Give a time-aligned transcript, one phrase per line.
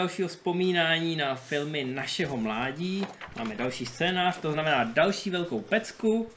[0.00, 3.06] Dalšího vzpomínání na filmy našeho mládí.
[3.38, 6.28] Máme další scénář, to znamená další velkou pecku.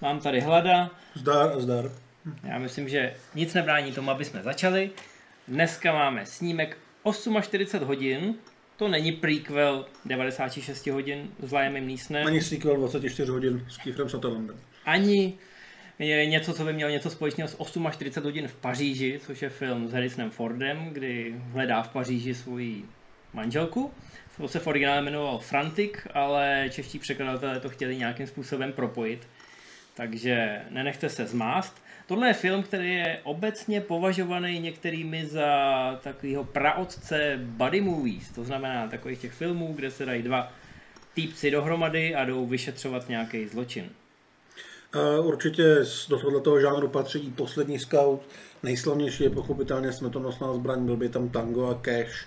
[0.00, 0.90] Mám tady hlada.
[1.14, 1.92] Zdar a zdar.
[2.44, 4.90] Já myslím, že nic nebrání tomu, aby jsme začali.
[5.48, 6.78] Dneska máme snímek
[7.40, 8.34] 48 hodin.
[8.76, 12.26] To není prequel 96 hodin s Liamem Neesonem.
[12.26, 14.56] Ani sequel 24 hodin s Kieferem Sutherlandem.
[14.84, 15.38] Ani
[15.98, 17.56] je něco, co by mělo něco společného s
[17.90, 22.84] 48 hodin v Paříži, což je film s Harrisonem Fordem, kdy hledá v Paříži svoji
[23.32, 23.92] manželku.
[24.36, 29.28] To se v originále jmenoval Frantic, ale čeští překladatelé to chtěli nějakým způsobem propojit.
[29.94, 31.82] Takže nenechte se zmást.
[32.06, 38.88] Tohle je film, který je obecně považovaný některými za takového praotce buddy movies, to znamená
[38.88, 40.52] takových těch filmů, kde se dají dva
[41.14, 43.90] týpci dohromady a jdou vyšetřovat nějaký zločin.
[45.20, 48.20] Určitě do tohoto žánru patří i poslední scout.
[48.62, 52.26] Nejslavnější je pochopitelně smrtonosná zbraň, byl by tam Tango a Cash.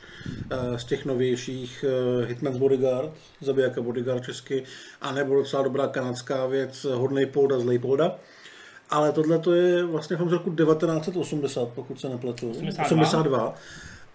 [0.75, 1.85] Z těch novějších
[2.25, 4.63] Hitman's Bodyguard, zabijáka Bodyguard česky,
[5.01, 8.15] a nebo docela dobrá kanadská věc Hodnej Polda z Leipolda.
[8.89, 12.49] Ale tohle to je vlastně film z roku 1980, pokud se nepletu.
[12.49, 12.81] 82.
[12.85, 13.55] 82.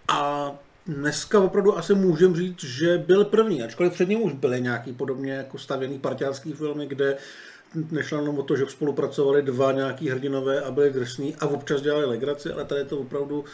[0.07, 0.51] A
[0.87, 5.33] dneska opravdu asi můžeme říct, že byl první, ačkoliv před ním už byly nějaký podobně
[5.33, 7.17] jako stavěný partiánský filmy, kde
[7.91, 12.05] nešlo jenom o to, že spolupracovali dva nějaký hrdinové a byli drsní a občas dělali
[12.05, 13.45] legraci, ale tady to opravdu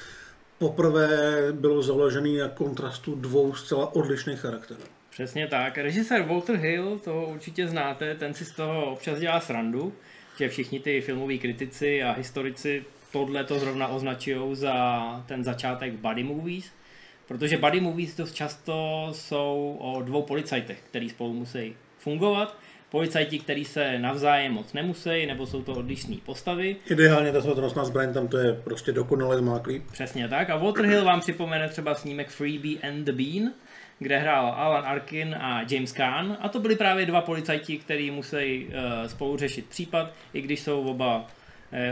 [0.57, 4.81] poprvé bylo založené na kontrastu dvou zcela odlišných charakterů.
[5.09, 5.77] Přesně tak.
[5.77, 9.93] Režisér Walter Hill, to určitě znáte, ten si z toho občas dělá srandu,
[10.37, 16.23] že všichni ty filmoví kritici a historici tohle to zrovna označují za ten začátek buddy
[16.23, 16.71] movies,
[17.27, 22.57] protože buddy movies dost často jsou o dvou policajtech, který spolu musí fungovat
[22.93, 26.75] policajti, kteří se navzájem moc nemusí, nebo jsou to odlišné postavy.
[26.89, 29.81] Ideálně ta smrtonosná zbraň tam to je prostě dokonale zmáklý.
[29.91, 30.49] Přesně tak.
[30.49, 33.51] A Walter Hill vám připomene třeba snímek Freebie and the Bean,
[33.99, 36.37] kde hrál Alan Arkin a James Caan.
[36.41, 40.81] A to byli právě dva policajti, kteří musí uh, spolu řešit případ, i když jsou
[40.81, 41.27] oba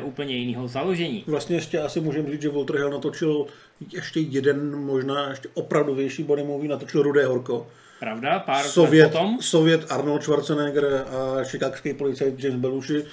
[0.01, 1.23] uh, úplně jiného založení.
[1.27, 3.45] Vlastně ještě asi můžeme říct, že Walter Hill natočil
[3.93, 7.67] ještě jeden, možná ještě opravdovější body movie, natočil Rudé horko
[8.01, 9.41] Pravda, pár Sovět, potom.
[9.41, 13.05] Sovět Arnold Schwarzenegger a chicagský policajt James Belushi,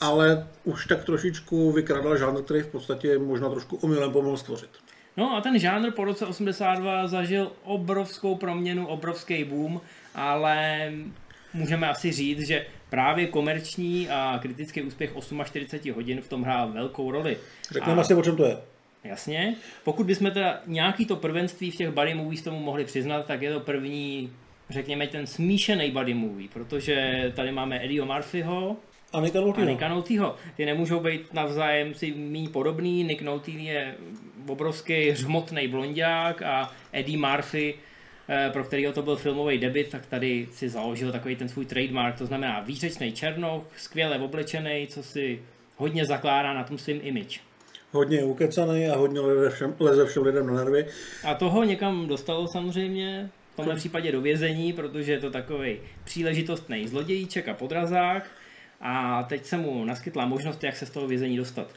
[0.00, 4.70] ale už tak trošičku vykradal žánr, který v podstatě možná trošku omylem pomohl stvořit.
[5.16, 9.80] No a ten žánr po roce 82 zažil obrovskou proměnu, obrovský boom,
[10.14, 10.90] ale
[11.54, 15.10] můžeme asi říct, že právě komerční a kritický úspěch
[15.44, 17.36] 48 hodin v tom hrál velkou roli.
[17.70, 18.00] Řekneme a...
[18.00, 18.56] asi, o čem to je.
[19.08, 19.54] Jasně.
[19.84, 23.52] Pokud bychom teda nějaký to prvenství v těch buddy movies tomu mohli přiznat, tak je
[23.52, 24.32] to první,
[24.70, 28.76] řekněme, ten smíšený buddy movie, protože tady máme Eddieho Murphyho,
[29.12, 29.66] a Nicka Nolteho.
[29.66, 30.36] A Nicka Nolteho.
[30.56, 33.04] Ty nemůžou být navzájem si méně podobný.
[33.04, 33.94] Nick Nolte je
[34.46, 37.74] obrovský hřmotný blondiák a Eddie Murphy,
[38.52, 42.26] pro kterého to byl filmový debit, tak tady si založil takový ten svůj trademark, to
[42.26, 45.42] znamená výřečný černoch, skvěle oblečený, co si
[45.76, 47.40] hodně zakládá na tom svým image
[47.96, 50.86] hodně ukecaný a hodně leze všem, leze všem lidem na nervy.
[51.24, 56.88] A toho někam dostalo samozřejmě, v tomhle případě do vězení, protože je to takový příležitostný
[56.88, 58.30] zlodějíček a podrazák
[58.80, 61.70] a teď se mu naskytla možnost, jak se z toho vězení dostat.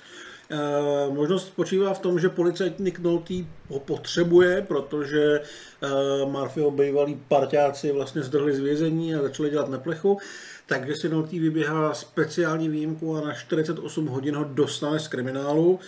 [0.51, 3.33] Uh, možnost spočívá v tom, že policajt Nick Nolte
[3.67, 10.17] ho potřebuje, protože uh, Murphyho bývalí parťáci vlastně zdrhli z vězení a začali dělat neplechu,
[10.65, 15.79] takže si Nolte vyběhá speciální výjimku a na 48 hodin ho dostane z kriminálu.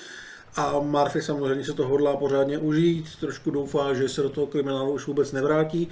[0.55, 4.93] A Murphy samozřejmě se to hodlá pořádně užít, trošku doufá, že se do toho kriminálu
[4.93, 5.89] už vůbec nevrátí,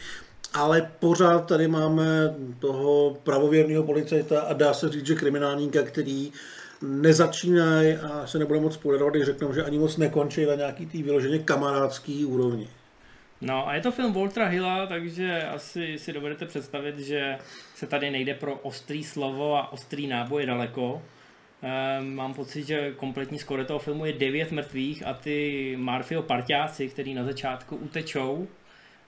[0.53, 6.31] ale pořád tady máme toho pravověrného policajta a dá se říct, že kriminálníka, který
[6.81, 11.03] nezačínají a se nebude moc spoilerovat, když řeknou, že ani moc nekončí na nějaký tý
[11.03, 12.67] vyloženě kamarádský úrovni.
[13.41, 17.37] No a je to film Waltera Hilla, takže asi si dovedete představit, že
[17.75, 21.01] se tady nejde pro ostrý slovo a ostrý náboj daleko.
[21.61, 26.89] Ehm, mám pocit, že kompletní skoro toho filmu je devět mrtvých a ty Murphyho parťáci,
[26.89, 28.47] který na začátku utečou,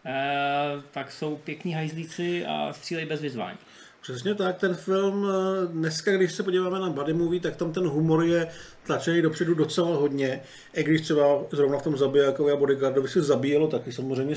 [0.03, 3.57] ehm, tak jsou pěkní hajzlíci a střílejí bez vyzvání.
[4.01, 7.87] Přesně tak, ten film, eh, dneska, když se podíváme na buddy movie, tak tam ten
[7.87, 8.47] humor je
[8.83, 10.41] tlačený dopředu docela hodně.
[10.73, 14.35] I když třeba zrovna v tom zabijákovi a bodyguardovi se zabíjelo taky samozřejmě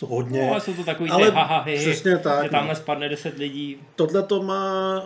[0.00, 0.42] hodně.
[0.42, 3.80] No, ale jsou to takový ale haha, hi, přesně tak, že tamhle spadne 10 lidí.
[3.96, 5.02] Tohle to má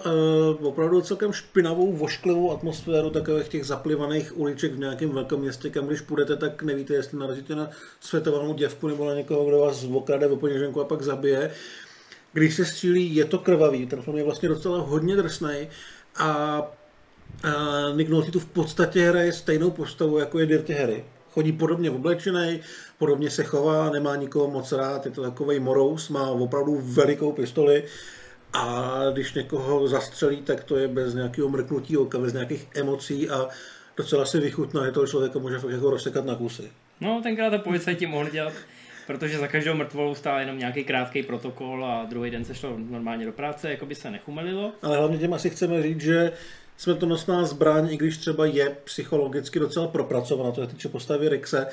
[0.61, 5.87] uh, opravdu celkem špinavou, vošklivou atmosféru takových těch zaplivaných uliček v nějakém velkém městě, kam
[5.87, 10.27] když půjdete, tak nevíte, jestli narazíte na světovanou děvku nebo na někoho, kdo vás okrade
[10.27, 11.51] o peněženku a pak zabije
[12.35, 13.87] když se střílí, je to krvavý.
[13.87, 15.69] Ten film je vlastně docela hodně drsný
[16.17, 16.63] a, a
[17.97, 21.05] Nick Nolte tu v podstatě hraje stejnou postavu, jako je Dirty Harry
[21.35, 22.61] chodí podobně oblečený,
[22.99, 27.85] podobně se chová, nemá nikoho moc rád, je to takový morous, má opravdu velikou pistoli
[28.53, 33.49] a když někoho zastřelí, tak to je bez nějakého mrknutí oka, bez nějakých emocí a
[33.97, 36.71] docela si vychutná, že toho člověka může fakt jako rozsekat na kusy.
[37.01, 38.53] No, tenkrát to policajti mohli dělat,
[39.07, 43.27] protože za každou mrtvolu stál jenom nějaký krátký protokol a druhý den se šlo normálně
[43.27, 44.73] do práce, jako by se nechumelilo.
[44.83, 46.33] Ale hlavně těm asi chceme říct, že
[46.77, 51.67] smrtonosná zbraň, i když třeba je psychologicky docela propracovaná, to se týče postavy Rixe,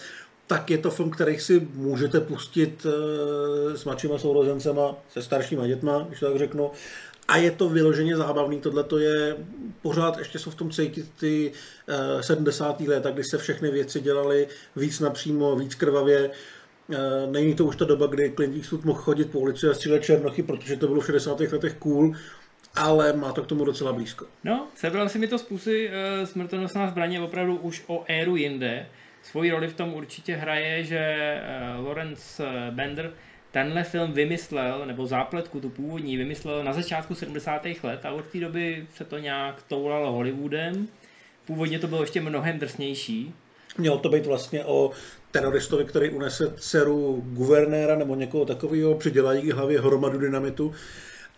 [0.48, 6.06] tak je to film, který si můžete pustit e, s mladšíma sourozencema, se staršíma dětma,
[6.07, 6.72] když tak řeknu.
[7.27, 9.38] A je to vyloženě zábavný, tohle to je
[9.81, 11.51] pořád, ještě jsou v tom cítit ty
[12.19, 12.80] e, 70.
[12.81, 16.30] léta, kdy se všechny věci dělaly víc napřímo, víc krvavě.
[16.93, 20.03] E, není to už ta doba, kdy Clint Eastwood mohl chodit po ulici a střílet
[20.03, 21.39] černochy, protože to bylo v 60.
[21.39, 22.15] letech cool,
[22.75, 24.25] ale má to k tomu docela blízko.
[24.43, 28.85] No, sebral si mi to způsoby, e, smrtonosná zbraně opravdu už o éru jinde.
[29.23, 31.41] Svoji roli v tom určitě hraje, že e,
[31.85, 33.13] Lawrence Bender
[33.51, 37.65] tenhle film vymyslel, nebo zápletku tu původní vymyslel na začátku 70.
[37.83, 40.88] let a od té doby se to nějak toulalo Hollywoodem.
[41.45, 43.33] Původně to bylo ještě mnohem drsnější.
[43.77, 44.91] Mělo to být vlastně o
[45.31, 50.74] teroristovi, který unese dceru guvernéra nebo někoho takového, přidělají hlavě hromadu dynamitu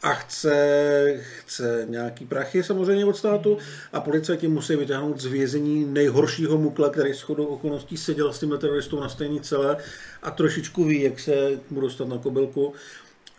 [0.03, 3.57] a chce, chce nějaký prachy samozřejmě od státu
[3.93, 8.57] a policajti musí vytáhnout z vězení nejhoršího mukla, který s chodou okolností seděl s tím
[8.57, 9.77] teroristou na stejné celé
[10.23, 12.73] a trošičku ví, jak se mu dostat na kobylku.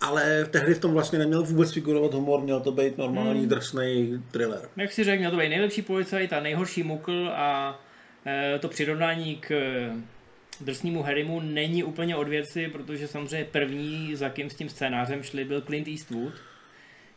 [0.00, 3.48] Ale tehdy v tom vlastně neměl vůbec figurovat humor, měl to být normální hmm.
[3.48, 4.68] drsný thriller.
[4.76, 7.80] Jak si řekl, měl to být nejlepší policajt a nejhorší mukl a
[8.26, 9.50] e, to přirovnání k
[10.60, 15.44] drsnímu Harrymu není úplně od věci, protože samozřejmě první, za kým s tím scénářem šli,
[15.44, 16.34] byl Clint Eastwood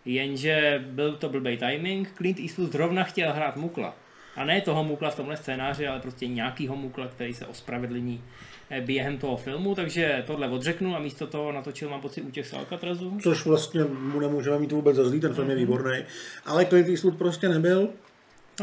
[0.07, 2.13] jenže byl to blbý timing.
[2.18, 3.95] Clint Eastwood zrovna chtěl hrát Mukla.
[4.36, 8.24] A ne toho Mukla v tomhle scénáři, ale prostě nějakýho Mukla, který se ospravedlní
[8.69, 12.54] eh, během toho filmu, takže tohle odřeknu a místo toho natočil, mám pocit, útěk z
[12.54, 13.18] Alcatrazu.
[13.24, 15.66] Což vlastně mu nemůžeme mít vůbec za zlý, ten film je mhm.
[15.66, 16.04] výborný.
[16.45, 17.90] Ale Clint Eastwood prostě nebyl.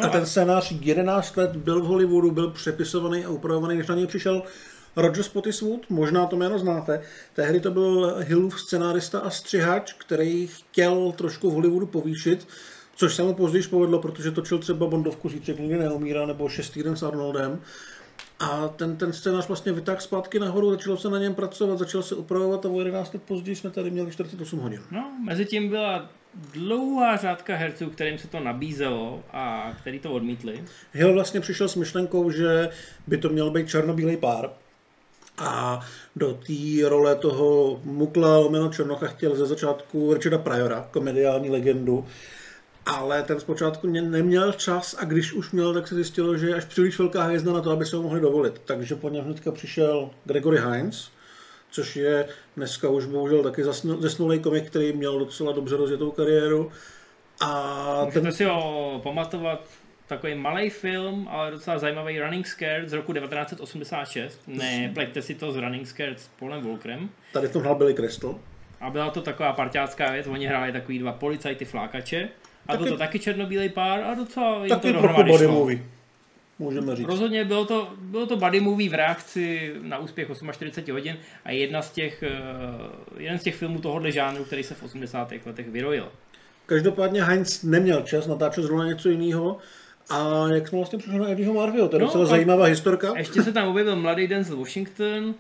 [0.02, 4.06] A ten scénář 11 let byl v Hollywoodu, byl přepisovaný a upravovaný, než na něj
[4.06, 4.42] přišel
[4.96, 7.02] Roger Spottiswood, možná to jméno znáte,
[7.34, 12.48] tehdy to byl Hillův scenárista a střihač, který chtěl trošku v Hollywoodu povýšit,
[12.96, 16.96] což se mu později povedlo, protože točil třeba Bondovku Zítřek nikdy neumírá nebo Šest týden
[16.96, 17.60] s Arnoldem.
[18.40, 22.14] A ten, ten scénář vlastně vytáhl zpátky nahoru, začalo se na něm pracovat, začal se
[22.14, 24.80] upravovat a o 11 let později jsme tady měli 48 hodin.
[24.90, 26.10] No, mezi tím byla
[26.52, 30.64] dlouhá řádka herců, kterým se to nabízelo a který to odmítli.
[30.92, 32.68] Hill vlastně přišel s myšlenkou, že
[33.06, 34.50] by to měl být černobílý pár,
[35.38, 35.80] a
[36.16, 42.06] do té role toho Mukla Lomeno Černocha chtěl ze začátku Richarda Priora, komediální legendu,
[42.86, 46.64] ale ten zpočátku neměl čas a když už měl, tak se zjistilo, že je až
[46.64, 48.60] příliš velká hvězda na to, aby se ho mohli dovolit.
[48.64, 51.10] Takže po něm hnedka přišel Gregory Hines,
[51.74, 52.26] což je
[52.56, 53.62] dneska už bohužel taky
[53.98, 56.70] zesnulý komik, který měl docela dobře rozjetou kariéru.
[57.40, 58.32] A Můžete ten...
[58.32, 59.68] si ho pamatovat
[60.06, 64.40] takový malý film, ale docela zajímavý Running Scared z roku 1986.
[64.46, 67.08] Ne, pleťte si to s Running Scared s Polem Volkrem.
[67.32, 68.38] Tady v tom hrál Billy Crystal.
[68.80, 72.28] A byla to taková parťácká věc, oni hráli takový dva policajty flákače.
[72.66, 75.93] A taky, to taky černobílý pár a docela jim to dohromady body movie.
[76.58, 77.06] Můžeme říct.
[77.06, 81.82] Rozhodně bylo to, bylo to buddy movie v reakci na úspěch 48 hodin a jedna
[81.82, 82.30] z těch, eh,
[83.16, 85.46] jeden z těch filmů tohohle žánru, který se v 80.
[85.46, 86.12] letech vyrojil.
[86.66, 89.58] Každopádně Heinz neměl čas natáčet zrovna něco jiného
[90.10, 93.12] a jak jsme vlastně přišli na Eddieho Marvio, to je no, docela zajímavá historka.
[93.16, 95.34] Ještě se tam objevil mladý Denzel Washington,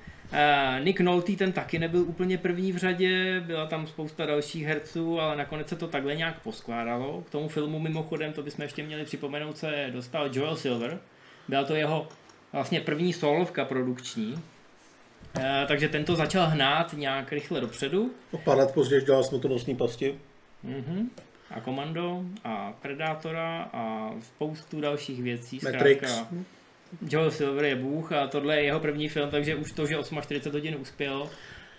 [0.84, 5.36] Nick Nolte ten taky nebyl úplně první v řadě, byla tam spousta dalších herců, ale
[5.36, 7.22] nakonec se to takhle nějak poskládalo.
[7.26, 10.98] K tomu filmu mimochodem, to bychom ještě měli připomenout, se dostal Joel Silver.
[11.48, 12.08] Byla to jeho
[12.52, 14.42] vlastně první solovka produkční,
[15.36, 18.10] Uh, takže tento začal hnát nějak rychle dopředu.
[18.30, 20.18] O pár let později dělal smrtonosní pasti.
[20.66, 21.06] Mm-hmm
[21.50, 25.60] a Komando a Predátora a spoustu dalších věcí.
[25.64, 26.10] Matrix.
[26.10, 26.34] Zkrátka,
[27.08, 30.52] Joel Silver je bůh a tohle je jeho první film, takže už to, že 48
[30.52, 31.30] hodin uspěl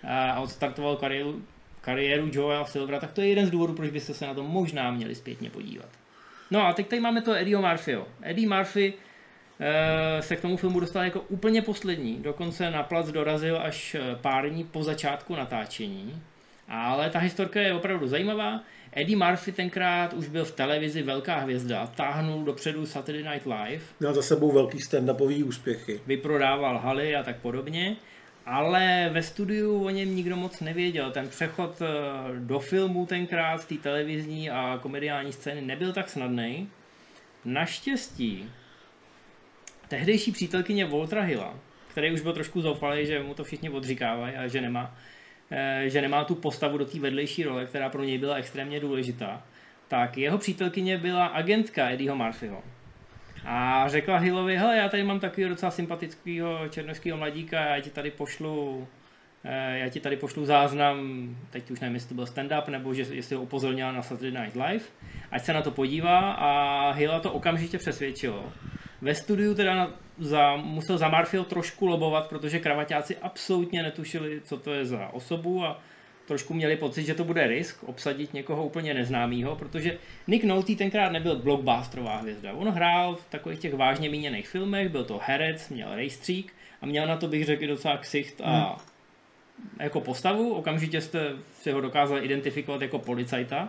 [0.08, 1.42] a odstartoval kariéru,
[1.80, 4.90] kariéru Joela Silvera, tak to je jeden z důvodů, proč byste se na to možná
[4.90, 5.88] měli zpětně podívat.
[6.50, 8.08] No a teď tady máme to Eddie Murphyho.
[8.22, 12.16] Eddie Murphy uh, se k tomu filmu dostal jako úplně poslední.
[12.16, 16.22] Dokonce na plac dorazil až eh, pár dní po začátku natáčení.
[16.68, 18.60] Ale ta historka je opravdu zajímavá.
[18.98, 23.84] Eddie Murphy tenkrát už byl v televizi velká hvězda, táhnul dopředu Saturday Night Live.
[24.00, 26.00] Měl za sebou velký stand-upový úspěchy.
[26.06, 27.96] Vyprodával haly a tak podobně.
[28.46, 31.10] Ale ve studiu o něm nikdo moc nevěděl.
[31.10, 31.86] Ten přechod eh,
[32.38, 36.68] do filmu tenkrát z té televizní a komediální scény nebyl tak snadný.
[37.44, 38.50] Naštěstí
[39.88, 41.54] tehdejší přítelkyně Voltra Hilla
[41.96, 44.96] který už byl trošku zoufalý, že mu to všichni odříkávají a že nemá,
[45.86, 49.42] že nemá tu postavu do té vedlejší role, která pro něj byla extrémně důležitá,
[49.88, 52.62] tak jeho přítelkyně byla agentka Eddieho Murphyho.
[53.44, 58.10] A řekla Hillovi, hele, já tady mám takového docela sympatického černožského mladíka, já ti tady
[58.10, 58.86] pošlu
[59.44, 63.02] eh, já ti tady pošlu záznam, teď už nevím, jestli to byl stand-up, nebo že,
[63.02, 64.84] jestli ho upozornila na Saturday Night Live,
[65.30, 68.52] ať se na to podívá a Hilla to okamžitě přesvědčilo.
[69.00, 74.72] Ve studiu teda za, musel za Marfil trošku lobovat, protože kravaťáci absolutně netušili, co to
[74.72, 75.80] je za osobu a
[76.26, 81.12] trošku měli pocit, že to bude risk obsadit někoho úplně neznámého, protože Nick Nolte tenkrát
[81.12, 82.52] nebyl blockbusterová hvězda.
[82.52, 87.06] On hrál v takových těch vážně míněných filmech, byl to herec, měl rejstřík a měl
[87.06, 88.76] na to, bych řekl, docela ksicht a hmm.
[89.80, 90.54] jako postavu.
[90.54, 93.68] Okamžitě jste si ho dokázali identifikovat jako policajta.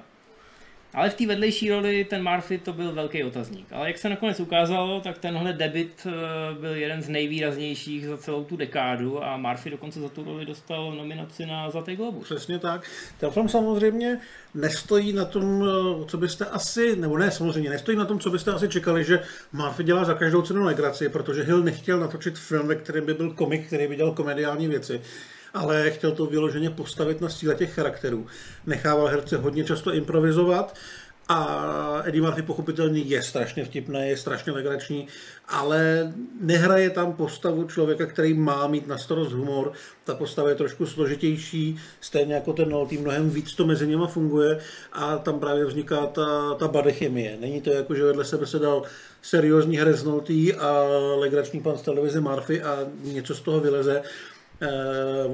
[0.94, 3.68] Ale v té vedlejší roli ten Murphy to byl velký otazník.
[3.72, 6.12] Ale jak se nakonec ukázalo, tak tenhle debit eh,
[6.60, 10.92] byl jeden z nejvýraznějších za celou tu dekádu a Murphy dokonce za tu roli dostal
[10.92, 12.26] nominaci na Zlatý globus.
[12.26, 12.90] Přesně tak.
[13.20, 14.20] Ten film samozřejmě
[14.54, 18.52] nestojí na tom, eh, co byste asi, nebo ne, samozřejmě nestojí na tom, co byste
[18.52, 22.76] asi čekali, že Murphy dělá za každou cenu legraci, protože Hill nechtěl natočit film, ve
[22.76, 25.02] kterém by byl komik, který by dělal komediální věci
[25.58, 28.28] ale chtěl to vyloženě postavit na síle těch charakterů.
[28.66, 30.76] Nechával herce hodně často improvizovat
[31.30, 35.08] a Eddie Murphy pochopitelně je strašně vtipný, je strašně legrační,
[35.48, 39.72] ale nehraje tam postavu člověka, který má mít na starost humor.
[40.04, 44.60] Ta postava je trošku složitější, stejně jako ten Nolte, mnohem víc to mezi nimi funguje
[44.94, 47.38] a tam právě vzniká ta, ta badechemie.
[47.40, 48.84] Není to jako, že vedle sebe se dal
[49.22, 50.84] seriózní herec Nolte a
[51.16, 54.04] legrační pan z televize Murphy a něco z toho vyleze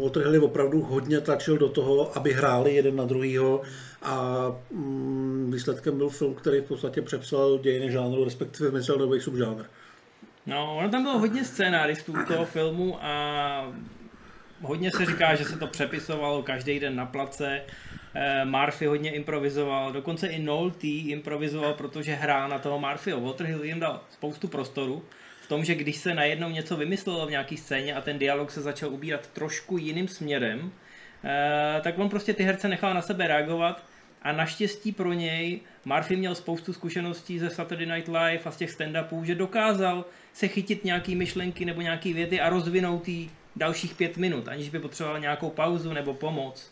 [0.01, 3.61] Walter Hill opravdu hodně tlačil do toho, aby hráli jeden na druhýho
[4.01, 9.63] a mm, výsledkem byl film, který v podstatě přepsal dějiny žánru, respektive vymyslel nový subžánr.
[10.45, 13.73] No, ono tam bylo hodně scénáristů toho filmu a
[14.61, 17.61] hodně se říká, že se to přepisovalo každý den na place.
[18.15, 23.21] Eh, Murphy hodně improvizoval, dokonce i Nolte improvizoval, protože hrál na toho Murphyho.
[23.21, 25.03] Walter Hill jim dal spoustu prostoru
[25.43, 28.61] v tom, že když se najednou něco vymyslelo v nějaké scéně a ten dialog se
[28.61, 30.71] začal ubírat trošku jiným směrem,
[31.23, 33.83] eh, tak on prostě ty herce nechal na sebe reagovat
[34.21, 38.71] a naštěstí pro něj Murphy měl spoustu zkušeností ze Saturday Night Live a z těch
[38.71, 44.17] stand-upů, že dokázal se chytit nějaký myšlenky nebo nějaký věty a rozvinout jí dalších pět
[44.17, 46.71] minut, aniž by potřeboval nějakou pauzu nebo pomoc.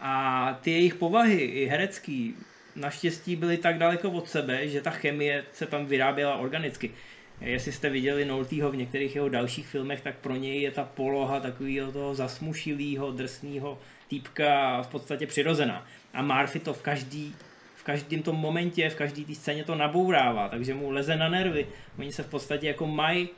[0.00, 2.34] A ty jejich povahy, i herecký,
[2.74, 6.90] naštěstí byly tak daleko od sebe, že ta chemie se tam vyráběla organicky.
[7.40, 11.40] Jestli jste viděli Noltýho v některých jeho dalších filmech, tak pro něj je ta poloha
[11.40, 13.78] takového toho zasmušilého, drsného
[14.08, 15.86] týpka v podstatě přirozená.
[16.14, 17.34] A Murphy to v každý
[17.76, 21.66] v každém tom momentě, v každé té scéně to nabourává, takže mu leze na nervy.
[21.98, 23.28] Oni se v podstatě jako mají,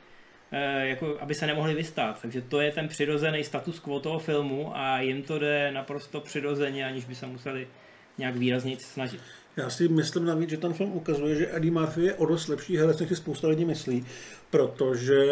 [0.51, 2.21] eh, jako aby se nemohli vystát.
[2.21, 6.85] Takže to je ten přirozený status quo toho filmu a jim to jde naprosto přirozeně,
[6.85, 7.67] aniž by se museli
[8.17, 9.21] nějak výrazně snažit.
[9.59, 12.77] Já si myslím navíc, že ten film ukazuje, že Eddie Murphy je o dost lepší
[12.77, 14.05] herec, než si spousta lidí myslí,
[14.49, 15.25] protože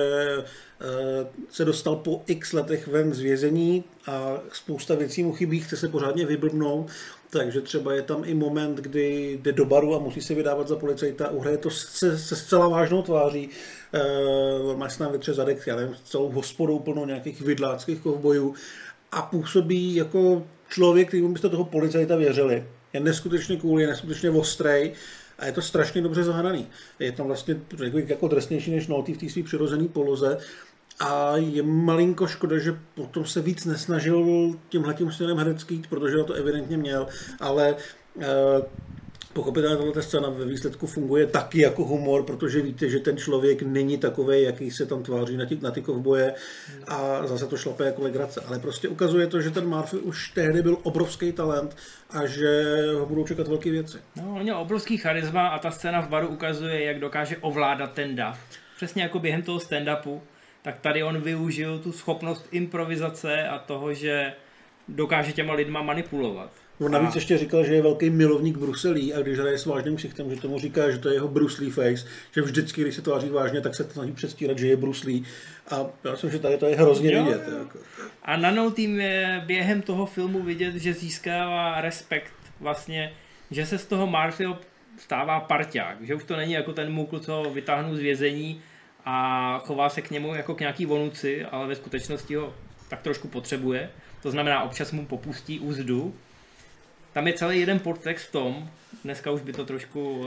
[0.81, 5.77] eh, se dostal po x letech ven z vězení a spousta věcí mu chybí, chce
[5.77, 6.87] se pořádně vyblbnout,
[7.29, 10.75] takže třeba je tam i moment, kdy jde do baru a musí se vydávat za
[10.75, 13.49] policajta, uhraje to se, se zcela vážnou tváří,
[14.63, 18.55] uh, má na větře zadek, já nevím, celou hospodou plnou nějakých vidláckých kovbojů
[19.11, 22.63] a působí jako člověk, kterým byste toho policajta věřili
[22.97, 24.93] je neskutečně cool, je neskutečně ostrej
[25.39, 26.67] a je to strašně dobře zahraný.
[26.99, 30.37] Je tam vlastně řekl jako drsnější než Noty v té své přirozené poloze
[30.99, 36.33] a je malinko škoda, že potom se víc nesnažil tímhletím směrem herecký, protože na to
[36.33, 37.07] evidentně měl,
[37.39, 37.75] ale
[38.15, 38.23] uh,
[39.37, 43.97] Pochopitelně tato scéna ve výsledku funguje taky jako humor, protože víte, že ten člověk není
[43.97, 46.33] takový, jaký se tam tváří na ty, na ty kovboje
[46.87, 48.41] a zase to šlape jako legrace.
[48.47, 51.77] Ale prostě ukazuje to, že ten Murphy už tehdy byl obrovský talent
[52.09, 53.97] a že ho budou čekat velké věci.
[54.15, 58.15] No, on měl obrovský charisma a ta scéna v baru ukazuje, jak dokáže ovládat ten
[58.15, 58.39] dav.
[58.75, 60.19] Přesně jako během toho stand-upu,
[60.61, 64.33] tak tady on využil tu schopnost improvizace a toho, že
[64.87, 66.51] dokáže těma lidma manipulovat.
[66.79, 67.17] On navíc a...
[67.17, 70.59] ještě říkal, že je velký milovník Bruselí a když hraje s vážným ksichtem, že tomu
[70.59, 73.61] říká, že to je jeho Bruce Lee face, že vždycky, když se to tváří vážně,
[73.61, 75.23] tak se to snaží předstírat, že je Bruce Lee.
[75.71, 77.23] A já myslím, že tady to je hrozně jo.
[77.23, 77.41] vidět.
[77.59, 77.79] Jako.
[78.23, 83.13] A na tým je během toho filmu vidět, že získává respekt vlastně,
[83.51, 84.57] že se z toho Marfil
[84.97, 88.61] stává parťák, že už to není jako ten mukl, co ho vytáhnu z vězení
[89.05, 92.53] a chová se k němu jako k nějaký vonuci, ale ve skutečnosti ho
[92.89, 93.89] tak trošku potřebuje.
[94.21, 96.13] To znamená, občas mu popustí úzdu,
[97.17, 98.69] tam je celý jeden podtext v tom,
[99.03, 100.25] dneska už by to trošku,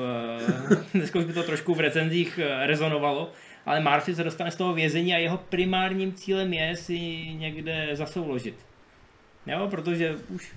[0.70, 3.32] eh, dneska už by to trošku v recenzích eh, rezonovalo,
[3.66, 6.98] ale Murphy se dostane z toho vězení a jeho primárním cílem je si
[7.34, 8.54] někde zasouložit.
[9.46, 10.52] Jo, protože už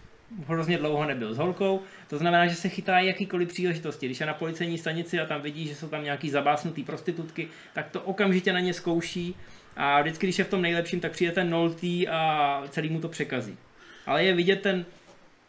[0.47, 4.05] hrozně dlouho nebyl s holkou, to znamená, že se chytá jakýkoliv příležitosti.
[4.05, 7.89] Když je na policejní stanici a tam vidí, že jsou tam nějaký zabásnutý prostitutky, tak
[7.89, 9.35] to okamžitě na ně zkouší
[9.77, 13.09] a vždycky, když je v tom nejlepším, tak přijde ten noltý a celý mu to
[13.09, 13.57] překazí.
[14.05, 14.85] Ale je vidět ten,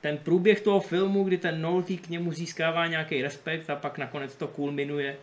[0.04, 4.36] ten průběh toho filmu, kdy ten noltý k němu získává nějaký respekt a pak nakonec
[4.36, 5.16] to kulminuje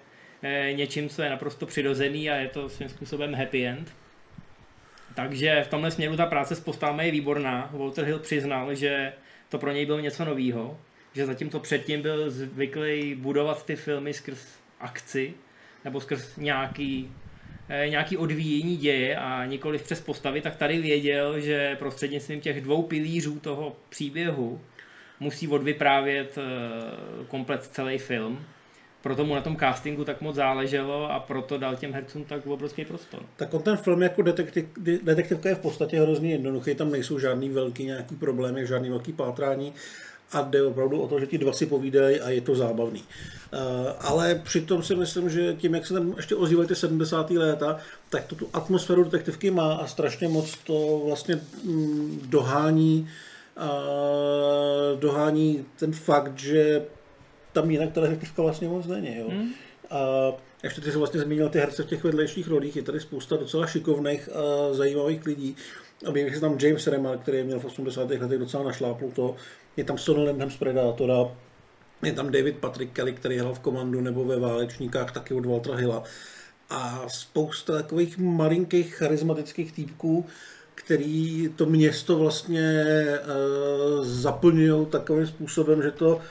[0.44, 3.94] eh, něčím, co je naprosto přirozený a je to svým způsobem happy end.
[5.16, 7.70] Takže v tomhle směru ta práce s postavami je výborná.
[7.74, 9.14] Walter Hill přiznal, že
[9.50, 10.80] to pro něj bylo něco novýho,
[11.14, 15.34] že zatímco předtím byl zvyklý budovat ty filmy skrz akci,
[15.86, 17.12] nebo skrz nějaký,
[17.90, 23.40] nějaký odvíjení děje a nikoli přes postavy, tak tady věděl, že prostřednictvím těch dvou pilířů
[23.40, 24.62] toho příběhu
[25.20, 28.46] musí odvyprávět eh, komplet celý film
[29.02, 32.86] proto mu na tom castingu tak moc záleželo a proto dal těm hercům tak obrovský
[32.86, 33.24] prostor.
[33.36, 34.66] Tak on ten film jako detektiv,
[35.04, 39.74] detektivka je v podstatě hrozně jednoduchý, tam nejsou žádný velký nějaký problémy, žádný velký pátrání
[40.32, 43.04] a jde opravdu o to, že ti dva si povídají a je to zábavný.
[43.54, 43.60] Uh,
[44.00, 47.30] ale přitom si myslím, že tím, jak se tam ještě ozývají ty 70.
[47.32, 47.78] léta,
[48.10, 53.10] tak to tu atmosféru detektivky má a strašně moc to vlastně mm, dohání
[53.58, 56.86] uh, dohání ten fakt, že
[57.54, 59.18] tam jinak ta detektivka vlastně moc není.
[59.18, 59.26] Jo.
[59.30, 59.50] Hmm.
[59.90, 60.00] A
[60.64, 63.68] ještě ty jsi vlastně zmínil ty herce v těch vedlejších rolích, je tady spousta docela
[63.68, 65.56] šikovných a zajímavých lidí.
[66.06, 68.10] A je tam James Remar, který měl v 80.
[68.10, 69.36] letech docela našlápl to.
[69.78, 71.32] Je tam Sonny Landham z Predatora,
[72.04, 75.76] je tam David Patrick Kelly, který hrál v komandu nebo ve Válečníkách, taky od Waltera
[75.76, 76.04] Hilla.
[76.70, 80.26] A spousta takových malinkých charismatických týpků,
[80.76, 82.74] který to město vlastně
[83.06, 86.22] uh, zaplňují takovým způsobem, že to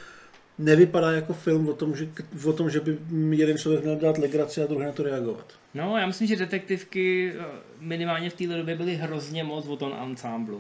[0.58, 2.08] nevypadá jako film o tom, že,
[2.44, 2.98] o tom, že by
[3.30, 5.52] jeden člověk měl dát legraci a druhý na to reagovat.
[5.74, 7.44] No, já myslím, že detektivky eh,
[7.80, 10.58] minimálně v té době byly hrozně moc o tom ensemble.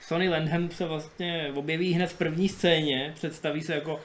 [0.00, 4.00] Sonny Landham se vlastně objeví hned v první scéně, představí se jako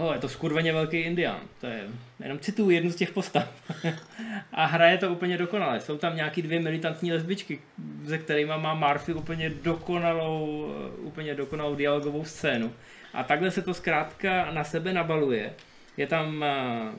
[0.00, 1.40] Oh, je to skurveně velký indián.
[1.60, 1.84] To je,
[2.20, 3.48] jenom cituju jednu z těch postav.
[4.52, 5.80] a hraje to úplně dokonale.
[5.80, 7.60] Jsou tam nějaký dvě militantní lesbičky,
[8.04, 12.72] ze kterými má Murphy úplně dokonalou, eh, úplně dokonalou dialogovou scénu.
[13.14, 15.52] A takhle se to zkrátka na sebe nabaluje.
[15.96, 16.94] Je tam uh,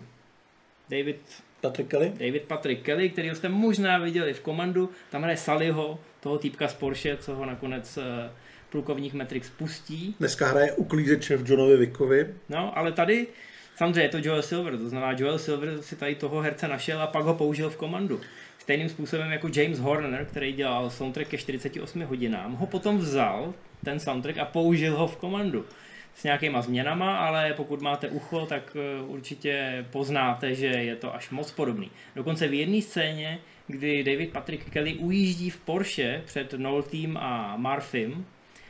[0.90, 1.22] David
[1.62, 2.10] Patrick Kelly?
[2.10, 4.90] David Patrick Kelly, který jste možná viděli v komandu.
[5.10, 8.04] Tam hraje Sallyho, toho týpka z Porsche, co ho nakonec uh,
[8.70, 10.16] plukovník Matrix pustí.
[10.20, 12.28] Dneska hraje uklízeče v Johnovi Vickovi.
[12.50, 13.28] No, ale tady
[13.76, 17.08] samozřejmě je to Joel Silver, to znamená Joel Silver si tady toho herce našel a
[17.08, 18.22] pak ho použil v komandu.
[18.60, 23.54] Stejným způsobem jako James Horner, který dělal soundtrack ke 48 hodinám, ho potom vzal,
[23.84, 25.66] ten soundtrack, a použil ho v komandu
[26.16, 31.30] s nějakýma změnama, ale pokud máte ucho, tak eh, určitě poznáte, že je to až
[31.30, 31.92] moc podobný.
[32.16, 38.26] Dokonce v jedné scéně, kdy David Patrick Kelly ujíždí v Porsche před Noltým a Marfim,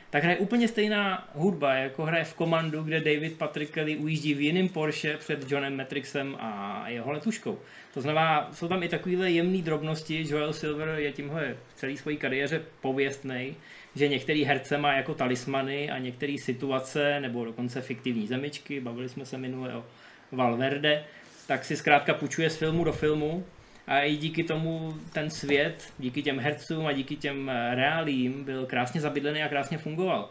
[0.10, 4.42] tak hraje úplně stejná hudba, jako hraje v komandu, kde David Patrick Kelly ujíždí v
[4.42, 7.60] jiném Porsche před Johnem Matrixem a jeho letuškou.
[7.94, 10.26] To znamená, jsou tam i takovéhle jemné drobnosti.
[10.30, 13.56] Joel Silver je tímhle v celé své kariéře pověstný,
[13.96, 19.26] že některý herce má jako talismany a některé situace nebo dokonce fiktivní zemičky, bavili jsme
[19.26, 19.86] se minule o
[20.32, 21.04] Valverde,
[21.48, 23.46] tak si zkrátka půjčuje z filmu do filmu
[23.90, 29.02] a i díky tomu ten svět, díky těm hercům a díky těm reálím byl krásně
[29.02, 30.30] zabydlený a krásně fungoval.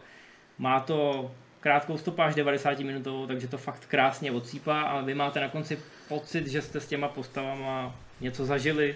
[0.57, 5.47] Má to krátkou stopáž 90 minutovou, takže to fakt krásně odsýpá a vy máte na
[5.49, 8.95] konci pocit, že jste s těma postavama něco zažili,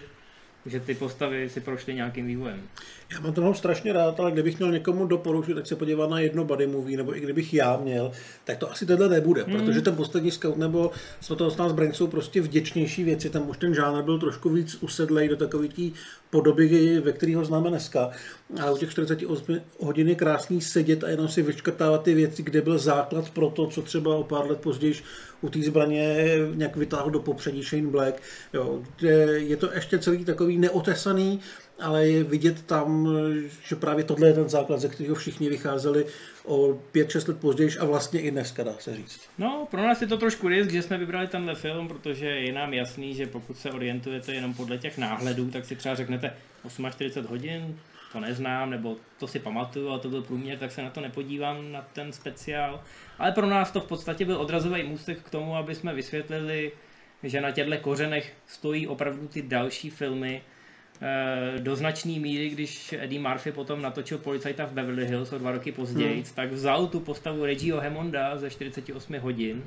[0.65, 2.67] že ty postavy si prošly nějakým vývojem.
[3.13, 6.19] Já mám to mám strašně rád, ale kdybych měl někomu doporučit, tak se podívat na
[6.19, 8.11] jedno buddy movie, nebo i kdybych já měl,
[8.43, 9.53] tak to asi tohle nebude, hmm.
[9.53, 13.75] protože ten poslední scout nebo Svatého z Brain jsou prostě vděčnější věci, tam už ten
[13.75, 15.81] žánr byl trošku víc usedlej do takové té
[16.29, 18.09] podoby, ve které ho známe dneska.
[18.61, 22.61] Ale u těch 48 hodin je krásný sedět a jenom si vyškrtávat ty věci, kde
[22.61, 24.95] byl základ pro to, co třeba o pár let později
[25.41, 28.21] u té zbraně nějak vytáhl do popředí Shane Black.
[28.53, 28.81] Jo,
[29.33, 31.39] je to ještě celý takový neotesaný,
[31.79, 33.07] ale je vidět tam,
[33.63, 36.05] že právě tohle je ten základ, ze kterého všichni vycházeli
[36.45, 39.21] o 5-6 let později a vlastně i dneska, dá se říct.
[39.37, 42.73] No, pro nás je to trošku risk, že jsme vybrali tenhle film, protože je nám
[42.73, 46.33] jasný, že pokud se orientujete jenom podle těch náhledů, tak si třeba řeknete
[46.89, 47.79] 48 hodin,
[48.11, 51.71] to neznám, nebo to si pamatuju, a to byl průměr, tak se na to nepodívám,
[51.71, 52.83] na ten speciál.
[53.19, 56.71] Ale pro nás to v podstatě byl odrazový můstek k tomu, aby jsme vysvětlili,
[57.23, 60.41] že na těchto kořenech stojí opravdu ty další filmy,
[61.59, 65.71] do značné míry, když Eddie Murphy potom natočil policajta v Beverly Hills o dva roky
[65.71, 66.31] později, hmm.
[66.35, 69.63] tak vzal tu postavu Reggieho Hemonda ze 48 hodin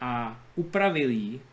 [0.00, 1.51] a upravil ji Eh,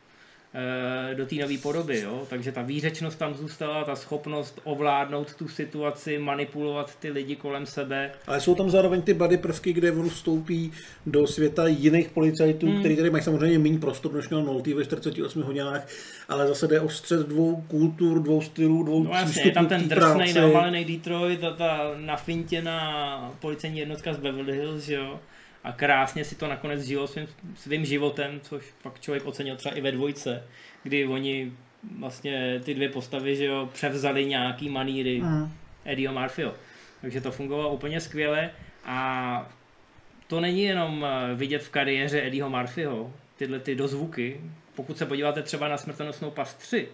[1.13, 1.99] do té nové podoby.
[1.99, 2.27] Jo?
[2.29, 8.11] Takže ta výřečnost tam zůstala, ta schopnost ovládnout tu situaci, manipulovat ty lidi kolem sebe.
[8.27, 10.71] Ale jsou tam zároveň ty body prvky, kde on vstoupí
[11.05, 12.79] do světa jiných policajtů, hmm.
[12.79, 15.87] který tady mají samozřejmě méně prostor, než měl Nolte ve 48 hodinách,
[16.29, 19.89] ale zase jde o střed dvou kultur, dvou stylů, dvou no, jasně, je tam ten
[19.89, 25.19] drsnej, namalený Detroit a ta nafintěná policejní jednotka z Beverly Hills, jo
[25.63, 29.81] a krásně si to nakonec žilo svým, svým životem, což pak člověk ocenil třeba i
[29.81, 30.43] ve dvojce,
[30.83, 31.51] kdy oni
[31.99, 35.51] vlastně ty dvě postavy, že jo, převzali nějaký maníry mm.
[35.85, 36.53] Eddieho Murphyho.
[37.01, 38.51] Takže to fungovalo úplně skvěle
[38.85, 39.49] a
[40.27, 44.41] to není jenom eh, vidět v kariéře Eddieho Murphyho, tyhle ty dozvuky.
[44.75, 46.87] Pokud se podíváte třeba na Smrtonosnou pas 3,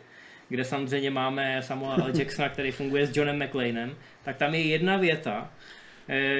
[0.49, 2.11] kde samozřejmě máme Samuel L.
[2.19, 5.51] Jacksona, který funguje s Johnem McLeanem, tak tam je jedna věta,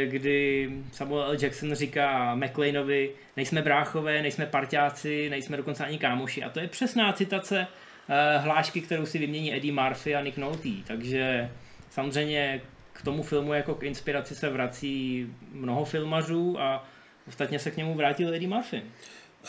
[0.06, 1.38] kdy Samuel L.
[1.42, 6.44] Jackson říká McLeanovi, nejsme bráchové, nejsme parťáci, nejsme dokonce ani kámoši.
[6.44, 7.68] A to je přesná citace
[8.10, 10.70] eh, hlášky, kterou si vymění Eddie Murphy a Nick Nolte.
[10.88, 11.50] Takže
[11.90, 12.62] samozřejmě
[12.94, 16.88] k tomu filmu jako k inspiraci se vrací mnoho filmařů a
[17.28, 18.82] ostatně se k němu vrátil Eddie Murphy.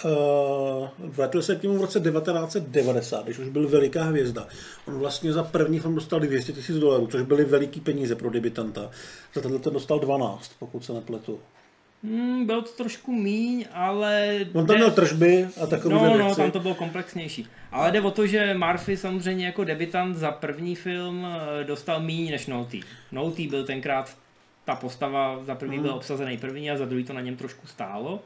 [0.04, 4.46] Uh, vrátil se k němu v roce 1990, když už byl veliká hvězda.
[4.88, 8.90] On vlastně za první film dostal 200 000 dolarů, což byly veliký peníze pro debitanta.
[9.34, 11.40] Za tenhle ten dostal 12, pokud se nepletu.
[12.04, 14.38] Hmm, byl to trošku míň, ale...
[14.52, 16.18] On tam měl tržby a takové No, věci.
[16.18, 17.46] no, tam to bylo komplexnější.
[17.72, 22.30] Ale jde o to, že Murphy samozřejmě jako debitant za první film eh, dostal míň
[22.30, 22.76] než Nolte.
[23.12, 24.16] Nolte byl tenkrát
[24.64, 25.86] ta postava, za první hmm.
[25.86, 28.20] byl obsazený první a za druhý to na něm trošku stálo.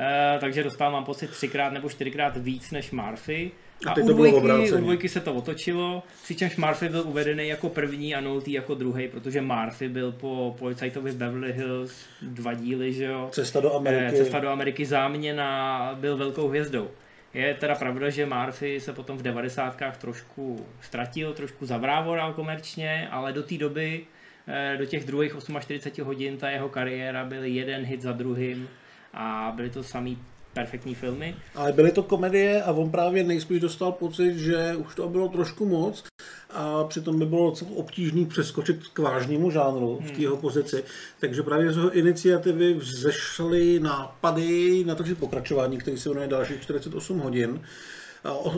[0.00, 3.50] Eh, takže dostal mám pocit třikrát nebo čtyřikrát víc než Murphy.
[3.86, 8.14] A, a u, dvojky, u dvojky se to otočilo, přičemž Murphy byl uvedený jako první
[8.14, 13.28] a Nolte jako druhý, protože Murphy byl po policajtovi Beverly Hills dva díly, že jo.
[13.32, 14.04] Cesta do Ameriky.
[14.04, 16.90] Eh, cesta do Ameriky záměna, byl velkou hvězdou.
[17.34, 23.32] Je teda pravda, že Murphy se potom v devadesátkách trošku ztratil, trošku zavrávoral komerčně, ale
[23.32, 24.00] do té doby,
[24.48, 28.68] eh, do těch druhých 48 hodin, ta jeho kariéra byl jeden hit za druhým
[29.14, 30.18] a byly to samý
[30.54, 31.36] perfektní filmy.
[31.54, 35.66] Ale byly to komedie a on právě nejspíš dostal pocit, že už to bylo trošku
[35.66, 36.04] moc
[36.50, 40.40] a přitom by bylo docela obtížný přeskočit k vážnému žánru v té jeho hmm.
[40.40, 40.84] pozici.
[41.20, 47.18] Takže právě z jeho iniciativy vzešly nápady na to, pokračování, který se jmenuje dalších 48
[47.18, 47.60] hodin.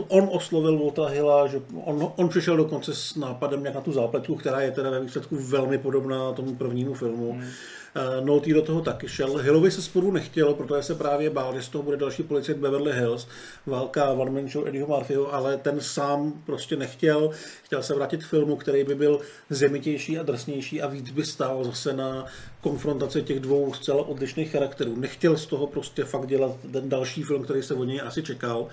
[0.07, 4.35] On oslovil Volta Hilla, že on, on přišel dokonce s nápadem jak na tu zápletku,
[4.35, 7.31] která je teda ve výsledku velmi podobná tomu prvnímu filmu.
[7.31, 7.49] Hmm.
[7.95, 9.37] Uh, Nolte do toho taky šel.
[9.37, 12.93] Hillovi se sporu nechtělo, protože se právě bál, že z toho bude další policajt Beverly
[12.93, 13.27] Hills,
[13.65, 17.31] válka One Man Show Eddieho Murphyho, ale ten sám prostě nechtěl.
[17.63, 21.63] Chtěl se vrátit k filmu, který by byl zemitější a drsnější a víc by stál
[21.63, 22.25] zase na
[22.61, 24.95] konfrontaci těch dvou zcela odlišných charakterů.
[24.95, 28.67] Nechtěl z toho prostě fakt dělat ten další film, který se od něj asi čekal.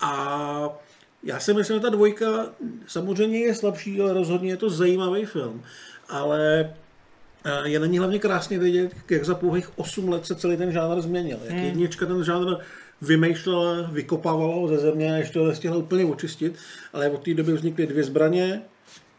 [0.00, 0.78] A
[1.22, 2.26] já si myslím, že ta dvojka
[2.86, 5.62] samozřejmě je slabší, ale rozhodně je to zajímavý film.
[6.08, 6.74] Ale eh,
[7.64, 11.00] je na ní hlavně krásně vidět, jak za pouhých 8 let se celý ten žánr
[11.00, 11.38] změnil.
[11.44, 11.64] Jak hmm.
[11.64, 12.56] jednička ten žánr
[13.02, 16.54] vymýšlela, vykopávala ze země a ještě to nestihla úplně očistit,
[16.92, 18.62] ale od té doby vznikly dvě zbraně,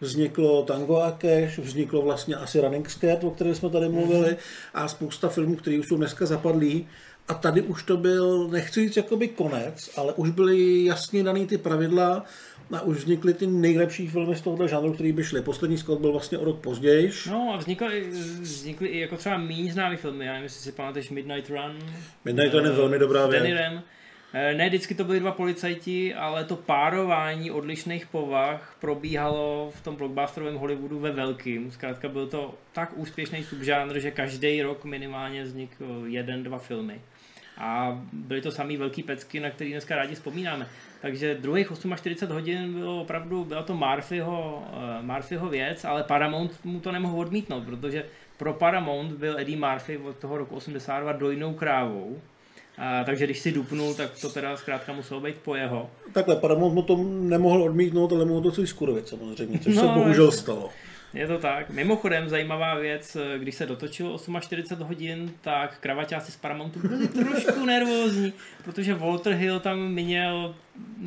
[0.01, 4.38] vzniklo Tango a Cash, vzniklo vlastně asi Running Scared, o kterém jsme tady mluvili, hmm.
[4.73, 6.88] a spousta filmů, které už jsou dneska zapadlí,
[7.27, 11.57] a tady už to byl, nechci říct jakoby konec, ale už byly jasně daný ty
[11.57, 12.25] pravidla
[12.73, 15.41] a už vznikly ty nejlepší filmy z tohoto žánru, který by šly.
[15.41, 17.12] Poslední Scott byl vlastně o rok později.
[17.29, 18.10] No a vznikly,
[18.41, 21.79] vznikly i jako třeba méně známý filmy, já nevím, jestli si pamatuješ Midnight Run.
[22.25, 23.43] Midnight Run je velmi dobrá věc.
[24.34, 29.95] Eh, ne vždycky to byli dva policajti, ale to párování odlišných povah probíhalo v tom
[29.95, 31.71] blockbusterovém Hollywoodu ve velkým.
[31.71, 37.01] Zkrátka byl to tak úspěšný subžánr, že každý rok minimálně vznikl jeden, dva filmy.
[37.57, 40.67] A byly to samý velký pecky, na který dneska rádi vzpomínáme.
[41.02, 46.80] Takže druhých 48 hodin bylo opravdu, byla to Murphyho, uh, Murphyho věc, ale Paramount mu
[46.80, 48.06] to nemohl odmítnout, protože
[48.38, 52.18] pro Paramount byl Eddie Murphy od toho roku 82 dojnou krávou
[52.78, 55.90] a, takže když si dupnul, tak to teda zkrátka muselo být po jeho.
[56.14, 59.88] Takhle, Paramount mu to nemohl odmítnout, ale mohl to si skurvit samozřejmě, což no, se
[59.88, 60.70] bohužel stalo.
[61.13, 61.69] Je to tak.
[61.69, 68.34] Mimochodem, zajímavá věc, když se dotočilo 48 hodin, tak kravaťáci z Paramountu byli trošku nervózní,
[68.63, 70.56] protože Walter Hill tam měl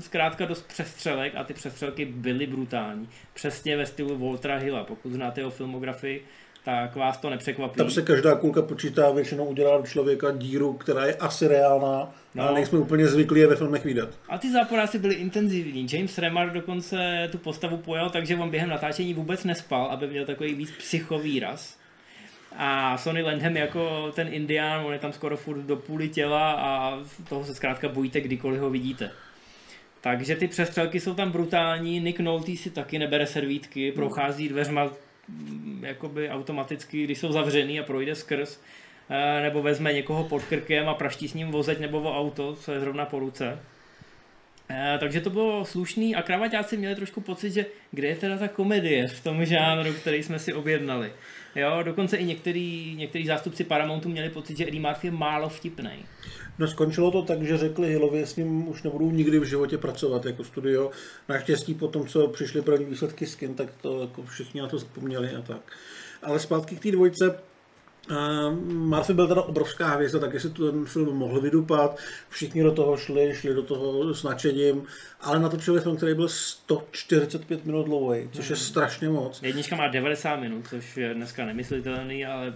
[0.01, 3.09] zkrátka dost přestřelek a ty přestřelky byly brutální.
[3.35, 6.25] Přesně ve stylu Waltera Hilla, pokud znáte jeho filmografii,
[6.65, 7.77] tak vás to nepřekvapí.
[7.77, 12.43] Tam se každá kulka počítá, většinou udělá do člověka díru, která je asi reálná, no.
[12.43, 14.19] ale nejsme úplně zvyklí je ve filmech vidět.
[14.29, 15.87] A ty záporáci byly intenzivní.
[15.93, 20.55] James Remar dokonce tu postavu pojal, takže on během natáčení vůbec nespal, aby měl takový
[20.55, 21.77] víc psychový raz.
[22.57, 26.99] A Sonny Landham jako ten indián, on je tam skoro furt do půly těla a
[27.29, 29.11] toho se zkrátka bojíte, kdykoliv ho vidíte.
[30.01, 34.91] Takže ty přestřelky jsou tam brutální, Nick Nolte si taky nebere servítky, prochází dveřma
[35.81, 38.61] jakoby automaticky, když jsou zavřený a projde skrz,
[39.11, 42.73] eh, nebo vezme někoho pod krkem a praští s ním vozeť nebo o auto, co
[42.73, 43.59] je zrovna po ruce.
[44.71, 48.49] Eh, takže to bylo slušný a kravaťáci měli trošku pocit, že kde je teda ta
[48.49, 51.13] komedie v tom žánru, který jsme si objednali.
[51.57, 56.07] Jo, dokonce i některý, některý zástupci Paramountu měli pocit, že Eddie Murphy je málo vtipný.
[56.59, 60.25] No skončilo to tak, že řekli Hillovi, s ním už nebudou nikdy v životě pracovat
[60.25, 60.91] jako studio.
[61.29, 65.31] Naštěstí po tom, co přišly první výsledky skin, tak to jako všichni na to zapomněli
[65.35, 65.61] a tak.
[66.23, 67.39] Ale zpátky k té dvojce,
[68.11, 72.97] Uh, Murphy byl teda obrovská hvězda, tak jestli ten film mohl vydupat, všichni do toho
[72.97, 74.87] šli, šli do toho s nadšením,
[75.21, 78.65] ale natočili film, který byl 145 minut dlouhý, což je hmm.
[78.65, 79.43] strašně moc.
[79.43, 82.55] Jednička má 90 minut, což je dneska nemyslitelný, ale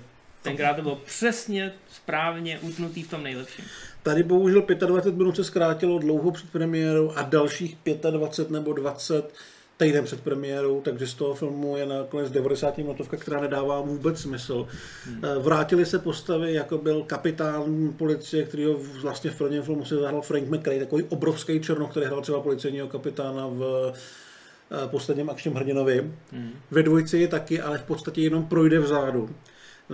[0.49, 3.65] tenkrát to bylo přesně správně utnutý v tom nejlepším.
[4.03, 7.77] Tady bohužel 25 minut se zkrátilo dlouho před premiérou a dalších
[8.11, 9.35] 25 nebo 20
[9.79, 14.69] týden před premiérou, takže z toho filmu je nakonec 90 minutovka, která nedává vůbec smysl.
[15.05, 15.25] Hmm.
[15.25, 19.97] Eh, vrátili se postavy, jako byl kapitán policie, který ho vlastně v prvním filmu se
[19.97, 25.55] zahrál Frank McRae, takový obrovský černoch, který hrál třeba policejního kapitána v eh, posledním akčním
[25.55, 26.13] hrdinovi.
[26.33, 26.51] Hmm.
[26.71, 29.31] Ve dvojci je taky, ale v podstatě jenom projde vzadu.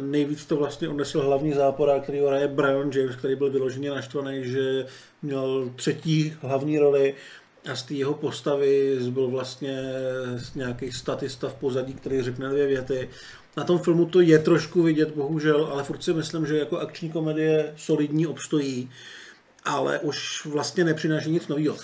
[0.01, 4.87] Nejvíc to vlastně odnesl hlavní záporák, který hraje Brian James, který byl vyloženě naštvaný, že
[5.23, 7.15] měl třetí hlavní roli
[7.73, 9.83] a z té jeho postavy byl vlastně
[10.55, 13.09] nějaký statista v pozadí, který řekne dvě věty.
[13.57, 17.11] Na tom filmu to je trošku vidět, bohužel, ale furt si myslím, že jako akční
[17.11, 18.91] komedie solidní obstojí,
[19.65, 21.77] ale už vlastně nepřináší nic nového.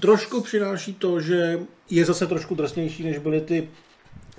[0.00, 1.58] Trošku přináší to, že
[1.90, 3.68] je zase trošku drsnější, než byly ty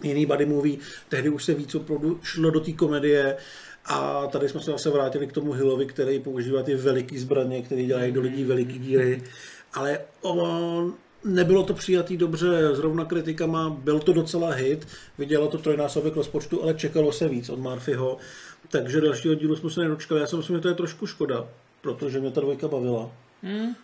[0.04, 0.78] jiný body movie.
[1.10, 3.38] Tehdy už se víc opravdu šlo do té komedie
[3.86, 7.84] a tady jsme se zase vrátili k tomu Hillovi, který používá ty veliký zbraně, které
[7.84, 9.22] dělají do lidí veliký díry
[9.74, 10.94] ale on,
[11.26, 16.74] nebylo to přijatý dobře zrovna kritikama, byl to docela hit, vidělo to trojnásobek rozpočtu, ale
[16.74, 18.18] čekalo se víc od Murphyho,
[18.70, 20.22] takže dalšího dílu jsme se nedočkali.
[20.22, 21.48] Já si myslím, že to je trošku škoda,
[21.82, 23.12] protože mě ta dvojka bavila.
[23.44, 23.76] Hmm.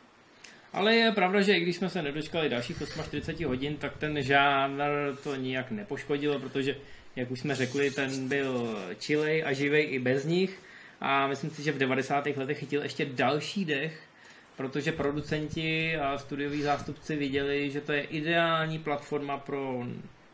[0.74, 5.16] Ale je pravda, že i když jsme se nedočkali dalších 48 hodin, tak ten žánr
[5.24, 6.76] to nijak nepoškodilo, protože,
[7.16, 10.60] jak už jsme řekli, ten byl chilej a živej i bez nich.
[11.02, 12.26] A myslím si, že v 90.
[12.26, 14.02] letech chytil ještě další dech,
[14.58, 19.86] protože producenti a studioví zástupci viděli, že to je ideální platforma pro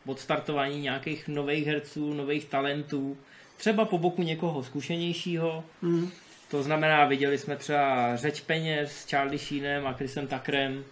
[0.06, 3.18] odstartování nějakých nových herců, nových talentů,
[3.56, 5.64] třeba po boku někoho zkušenějšího.
[5.82, 6.10] Mm.
[6.50, 10.84] To znamená, viděli jsme třeba Řeč peněz s Charlie Sheenem a Chrisem Tuckerem.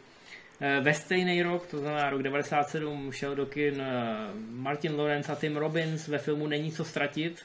[0.61, 4.17] Eh, ve stejný rok, to znamená rok 97, šel do kin eh,
[4.51, 7.45] Martin Lawrence a Tim Robbins ve filmu Není co ztratit,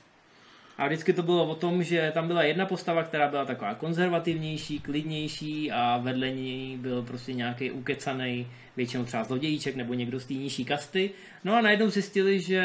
[0.78, 4.80] a vždycky to bylo o tom, že tam byla jedna postava, která byla taková konzervativnější,
[4.80, 8.48] klidnější a vedle ní byl prostě nějaký ukecaný,
[8.78, 11.12] většinou třeba zlodějíček nebo někdo z té nižší kasty.
[11.44, 12.64] No a najednou zjistili, že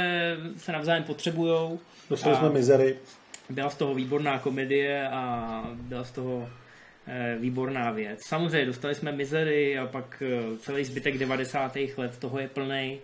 [0.56, 1.80] se navzájem potřebujou.
[2.11, 2.96] Dostali jsme mizery.
[3.50, 6.48] Byla z toho výborná komedie a byla z toho
[7.06, 8.26] eh, výborná věc.
[8.26, 11.76] Samozřejmě dostali jsme mizery a pak eh, celý zbytek 90.
[11.96, 12.98] let toho je plný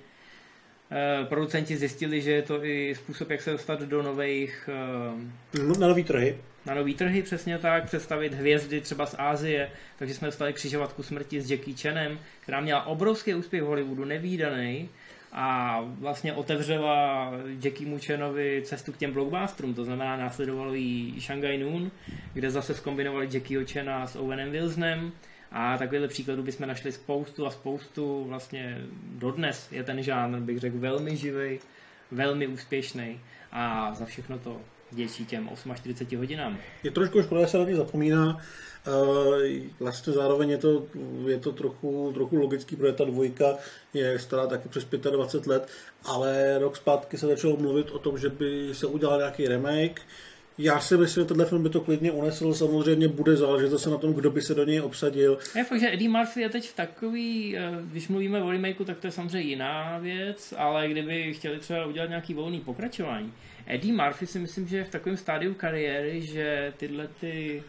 [0.90, 4.68] Eh, producenti zjistili, že je to i způsob, jak se dostat do nových...
[5.62, 6.38] No, na nový trhy.
[6.66, 11.40] Na nový trhy, přesně tak, představit hvězdy třeba z Ázie, takže jsme dostali křižovatku smrti
[11.40, 14.88] s Jackie Chanem, která měla obrovský úspěch v Hollywoodu, nevýdaný,
[15.35, 17.31] a vlastně otevřela
[17.64, 21.90] Jackie Chanovi cestu k těm blockbusterům, to znamená následovalo jí Shanghai Noon,
[22.33, 25.12] kde zase zkombinovali Jackie Chana s Owenem Wilsonem,
[25.53, 29.73] a takovýchhle příkladů bychom našli spoustu a spoustu vlastně dodnes.
[29.73, 31.59] Je ten žánr, bych řekl, velmi živý,
[32.11, 33.20] velmi úspěšný
[33.53, 36.59] a za všechno to děčí těm 48 hodinám.
[36.83, 38.40] Je trošku škoda, že se na ně zapomíná.
[39.81, 40.87] Vlastně zároveň je to,
[41.27, 43.57] je to trochu, trochu logický, protože ta dvojka
[43.94, 45.68] je stará taky přes 25 let,
[46.05, 50.01] ale rok zpátky se začalo mluvit o tom, že by se udělal nějaký remake,
[50.59, 53.99] já si myslím, že tenhle film by to klidně unesl, samozřejmě bude záležet zase na
[53.99, 55.38] tom, kdo by se do něj obsadil.
[55.57, 58.99] Je fakt, že Eddie Murphy je teď v takový, eh, když mluvíme o remakeu, tak
[58.99, 63.33] to je samozřejmě jiná věc, ale kdyby chtěli třeba udělat nějaký volný pokračování.
[63.66, 67.62] Eddie Murphy si myslím, že je v takovém stádiu kariéry, že tyhle ty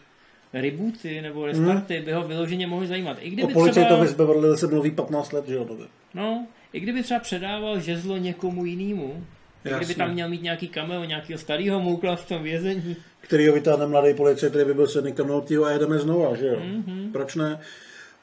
[0.53, 2.05] rebooty nebo restarty hmm.
[2.05, 3.17] by ho vyloženě mohly zajímat.
[3.19, 4.05] I kdyby o policii třeba...
[4.05, 5.67] to Beverly se mluví 15 let, že jo?
[6.13, 9.25] No, i kdyby třeba předával žezlo někomu jinému,
[9.65, 9.86] Jasně.
[9.86, 12.95] Kdyby tam měl mít nějaký cameo, nějakého starého moukla v tom vězení.
[13.21, 16.60] Který ho vytáhne mladý policie, který by byl se Noltyho a jedeme znova, že jo?
[16.60, 17.12] Mm-hmm.
[17.12, 17.60] Proč ne?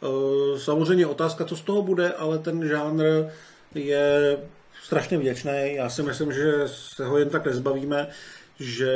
[0.02, 3.04] Eh, samozřejmě otázka, co z toho bude, ale ten žánr
[3.74, 4.38] je
[4.92, 5.74] strašně vděčný.
[5.74, 8.06] Já si myslím, že se ho jen tak nezbavíme,
[8.60, 8.92] že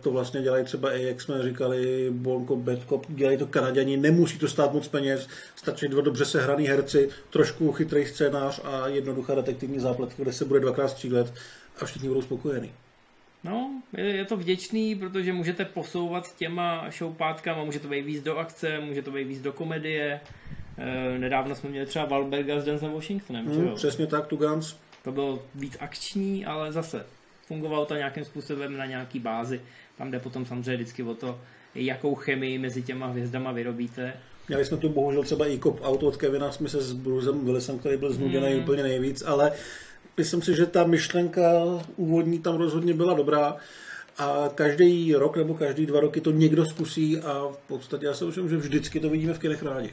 [0.00, 4.48] to vlastně dělají třeba i, jak jsme říkali, Bonko, Bedkop, dělají to Kanaděni, nemusí to
[4.48, 10.22] stát moc peněz, stačí dva dobře sehraný herci, trošku chytrý scénář a jednoduchá detektivní zápletka,
[10.22, 11.34] kde se bude dvakrát střílet
[11.80, 12.72] a všichni budou spokojení.
[13.44, 18.38] No, je, je to vděčný, protože můžete posouvat těma šoupátkama, může to být víc do
[18.38, 20.20] akce, může to být víc do komedie.
[20.78, 24.85] E, nedávno jsme měli třeba Valberga s Denzem Washingtonem, hmm, Přesně tak, tu Guns.
[25.06, 27.06] To bylo víc akční, ale zase
[27.46, 29.60] fungovalo to nějakým způsobem na nějaký bázi.
[29.98, 31.40] Tam jde potom samozřejmě vždycky o to,
[31.74, 34.12] jakou chemii mezi těma hvězdama vyrobíte.
[34.48, 37.96] Měli jsme tu bohužel třeba i kop auto od Kevina Smise s Brucem Willisem, který
[37.96, 38.62] byl znuděný hmm.
[38.62, 39.52] úplně nejvíc, ale
[40.16, 41.50] myslím si, že ta myšlenka
[41.96, 43.56] úvodní tam rozhodně byla dobrá
[44.18, 48.24] a každý rok nebo každý dva roky to někdo zkusí a v podstatě já si
[48.24, 49.90] myslím, že vždycky to vidíme v kinech rádi.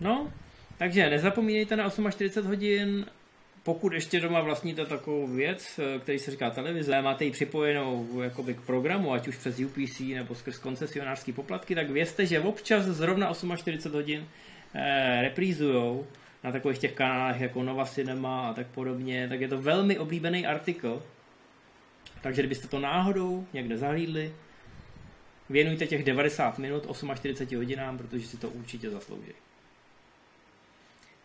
[0.00, 0.32] No,
[0.78, 3.06] takže nezapomínejte na 48 hodin,
[3.62, 8.60] pokud ještě doma vlastníte takovou věc, který se říká televize, máte ji připojenou jakoby k
[8.60, 13.92] programu, ať už přes UPC nebo skrz koncesionářský poplatky, tak vězte, že občas zrovna 48
[13.92, 14.28] hodin
[14.74, 16.06] eh, reprízujou
[16.44, 20.46] na takových těch kanálech jako Nova Cinema a tak podobně, tak je to velmi oblíbený
[20.46, 21.02] artikl.
[22.20, 24.34] Takže kdybyste to náhodou někde zahlídli,
[25.50, 29.32] věnujte těch 90 minut 48 hodinám, protože si to určitě zaslouží.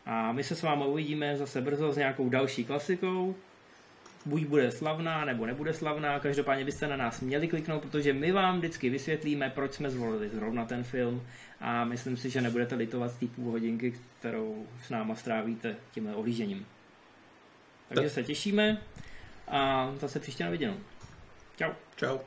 [0.08, 3.36] A my se s vámi uvidíme zase brzo s nějakou další klasikou.
[4.26, 6.20] Buď bude slavná, nebo nebude slavná.
[6.20, 10.66] Každopádně byste na nás měli kliknout, protože my vám vždycky vysvětlíme, proč jsme zvolili zrovna
[10.66, 11.24] ten film.
[11.60, 16.66] A myslím si, že nebudete litovat té půl hodinky, kterou s náma strávíte tímhle ohlížením.
[17.88, 18.12] Takže tak.
[18.12, 18.82] se těšíme
[19.48, 20.78] a zase příště na viděnou.
[21.58, 21.72] Čau.
[21.96, 22.18] Čau.